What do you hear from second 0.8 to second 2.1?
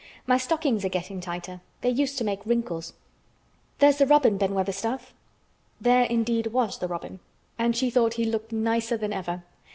are getting tighter. They